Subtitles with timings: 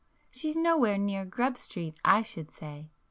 [0.31, 2.89] She's nowhere near Grub Street I should say.